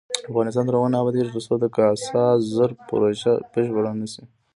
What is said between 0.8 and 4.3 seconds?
نه ابادیږي، ترڅو د کاسا زر پروژه بشپړه نشي.